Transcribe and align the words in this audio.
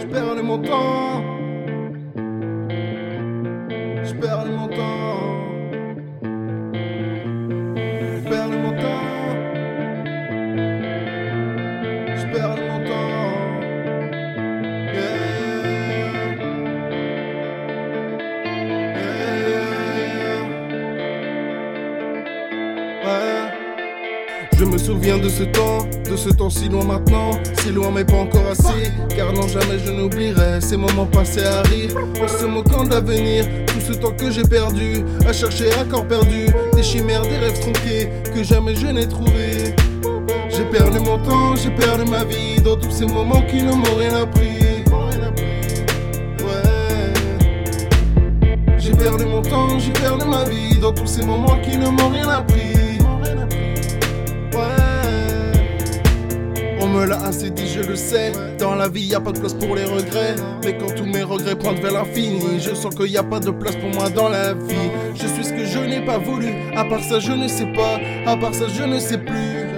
Je 0.00 0.06
perds 0.06 0.42
mon 0.42 0.58
temps. 0.58 1.22
Je 4.02 4.14
perds 4.14 4.46
mon 4.46 4.68
temps. 4.68 5.09
Je 24.60 24.66
me 24.66 24.76
souviens 24.76 25.16
de 25.16 25.30
ce 25.30 25.44
temps, 25.44 25.78
de 26.04 26.14
ce 26.16 26.28
temps 26.28 26.50
si 26.50 26.68
loin 26.68 26.84
maintenant, 26.84 27.30
si 27.62 27.70
loin 27.70 27.90
mais 27.90 28.04
pas 28.04 28.18
encore 28.18 28.46
assez, 28.50 28.92
car 29.16 29.32
non 29.32 29.48
jamais 29.48 29.78
je 29.82 29.90
n'oublierai 29.90 30.60
ces 30.60 30.76
moments 30.76 31.06
passés 31.06 31.46
à 31.46 31.62
rire, 31.62 31.92
en 32.22 32.28
se 32.28 32.44
moquant 32.44 32.84
de 32.84 32.90
l'avenir, 32.90 33.46
tout 33.66 33.80
ce 33.80 33.94
temps 33.94 34.10
que 34.10 34.30
j'ai 34.30 34.42
perdu, 34.42 35.02
à 35.26 35.32
chercher 35.32 35.72
un 35.80 35.86
corps 35.86 36.06
perdu, 36.06 36.48
des 36.74 36.82
chimères, 36.82 37.22
des 37.22 37.38
rêves 37.38 37.58
tronqués, 37.58 38.10
que 38.34 38.44
jamais 38.44 38.74
je 38.76 38.88
n'ai 38.88 39.08
trouvé. 39.08 39.74
J'ai 40.50 40.64
perdu 40.64 40.98
mon 40.98 41.16
temps, 41.16 41.56
j'ai 41.56 41.70
perdu 41.70 42.10
ma 42.10 42.24
vie, 42.24 42.60
dans 42.62 42.76
tous 42.76 42.90
ces 42.90 43.06
moments 43.06 43.40
qui 43.50 43.62
ne 43.62 43.72
m'ont 43.72 43.96
rien 43.98 44.14
appris. 44.14 44.84
J'ai 48.76 48.92
perdu 48.92 49.24
mon 49.24 49.40
temps, 49.40 49.78
j'ai 49.78 49.92
perdu 49.92 50.26
ma 50.26 50.44
vie, 50.44 50.78
dans 50.78 50.92
tous 50.92 51.06
ces 51.06 51.24
moments 51.24 51.58
qui 51.62 51.78
ne 51.78 51.88
m'ont 51.88 52.10
rien 52.10 52.28
appris. 52.28 52.89
Me 56.90 57.06
l'a 57.06 57.22
assez 57.24 57.50
dit, 57.50 57.66
je 57.68 57.80
le 57.80 57.96
sais. 57.96 58.32
Dans 58.58 58.74
la 58.74 58.88
vie, 58.88 59.02
y 59.02 59.14
a 59.14 59.20
pas 59.20 59.32
de 59.32 59.38
place 59.38 59.54
pour 59.54 59.74
les 59.74 59.84
regrets. 59.84 60.34
Mais 60.64 60.76
quand 60.76 60.94
tous 60.94 61.06
mes 61.06 61.22
regrets 61.22 61.56
pointent 61.56 61.80
vers 61.80 61.92
l'infini, 61.92 62.60
je 62.60 62.74
sens 62.74 62.94
qu'il 62.94 63.10
y 63.10 63.16
a 63.16 63.22
pas 63.22 63.40
de 63.40 63.50
place 63.50 63.76
pour 63.76 63.90
moi 63.90 64.08
dans 64.10 64.28
la 64.28 64.54
vie. 64.54 64.90
Je 65.14 65.26
suis 65.26 65.44
ce 65.44 65.52
que 65.52 65.64
je 65.64 65.78
n'ai 65.78 66.04
pas 66.04 66.18
voulu. 66.18 66.48
À 66.76 66.84
part 66.84 67.02
ça, 67.02 67.18
je 67.20 67.32
ne 67.32 67.48
sais 67.48 67.66
pas. 67.72 67.98
À 68.26 68.36
part 68.36 68.54
ça, 68.54 68.66
je 68.68 68.82
ne 68.82 68.98
sais 68.98 69.18
plus. 69.18 69.68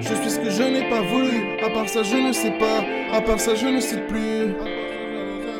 Je 0.00 0.14
suis 0.14 0.30
ce 0.30 0.38
que 0.38 0.50
je 0.50 0.62
n'ai 0.62 0.88
pas 0.90 1.00
voulu. 1.02 1.58
À 1.64 1.70
part 1.70 1.88
ça, 1.88 2.02
je 2.02 2.16
ne 2.16 2.32
sais 2.32 2.52
pas. 2.58 2.84
À 3.16 3.20
part 3.20 3.40
ça, 3.40 3.54
je 3.54 3.66
ne 3.66 3.80
sais 3.80 4.00
plus. 4.08 4.54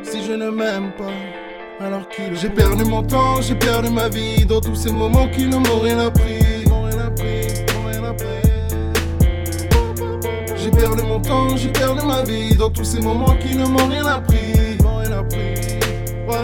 Si 0.03 0.25
je 0.25 0.33
ne 0.33 0.50
m'aime 0.50 0.92
pas. 0.98 1.84
Alors 1.84 2.08
qu'il 2.08 2.36
j'ai 2.36 2.50
perdu 2.50 2.84
mon 2.84 3.03
temps, 3.03 3.41
j'ai 3.41 3.55
perdu 3.55 3.91
ma 3.91 4.08
vie 4.08 4.45
dans 4.45 4.61
tous 4.61 4.75
ces 4.75 4.92
moments 4.92 5.27
qui 5.28 5.47
ne 5.47 5.56
m'ont 5.56 5.80
rien 5.80 5.98
appris. 5.98 6.42
J'ai 10.62 10.70
perdu 10.70 11.02
mon 11.02 11.18
temps, 11.20 11.56
j'ai 11.56 11.70
perdu 11.70 12.06
ma 12.06 12.22
vie 12.22 12.55
dans 12.55 12.70
tous 12.70 12.84
ces 12.84 13.00
moments 13.00 13.34
qui 13.41 13.56
ne 13.56 13.66
m'ont 13.66 13.88
rien 13.88 14.06
appris. 14.06 14.78
Rien 14.78 15.18
appris. 15.18 15.55
Ouais. 16.28 16.36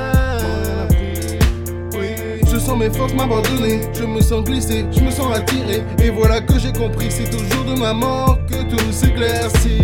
Oui. 1.93 2.41
Je 2.51 2.59
sens 2.59 2.77
mes 2.77 2.91
forces 2.91 3.15
m'abandonner, 3.15 3.83
je 3.95 4.05
me 4.05 4.21
sens 4.21 4.43
glissé, 4.43 4.85
je 4.91 5.01
me 5.01 5.11
sens 5.13 5.33
attiré. 5.37 5.85
Et 6.03 6.11
voilà 6.11 6.41
que 6.41 6.59
j'ai 6.59 6.73
compris, 6.73 7.07
c'est 7.11 7.31
toujours 7.31 7.65
de 7.65 7.79
ma 7.79 7.93
mort 7.93 8.39
que 8.49 8.63
tout 8.65 8.91
s'éclaircit. 8.93 9.83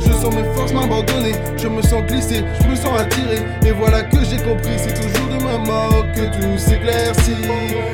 Je 0.00 0.12
sens 0.14 0.34
mes 0.34 0.44
forces 0.54 0.72
m'abandonner, 0.72 1.34
je 1.58 1.68
me 1.68 1.82
sens 1.82 2.02
glissé, 2.08 2.44
je 2.62 2.68
me 2.68 2.74
sens 2.74 2.98
attiré. 2.98 3.42
Et 3.66 3.72
voilà 3.72 4.02
que 4.02 4.24
j'ai 4.24 4.38
compris, 4.38 4.78
c'est 4.78 4.94
toujours 4.94 5.28
de 5.28 5.44
ma 5.44 5.58
mort 5.58 6.06
que 6.14 6.22
tout 6.40 6.56
s'éclaircit. 6.56 7.36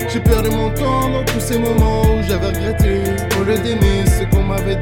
J'ai 0.08 0.20
perdu 0.20 0.50
mon 0.50 0.70
temps 0.70 1.08
dans 1.10 1.24
tous 1.24 1.40
ces 1.40 1.58
moments 1.58 2.02
où 2.02 2.22
j'avais 2.22 2.46
regretté. 2.46 3.00
Au 3.40 3.44
lieu 3.44 3.58
d'aimer 3.58 4.04
ce 4.06 4.24
qu'on 4.32 4.44
m'avait 4.44 4.80